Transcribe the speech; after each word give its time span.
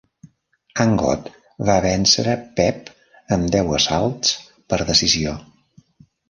Angott 0.85 1.27
va 1.69 1.75
vèncer 1.85 2.33
Pep 2.61 2.89
amb 3.37 3.53
deu 3.57 3.71
assalts, 3.81 4.33
per 4.75 4.81
decisió. 4.89 5.37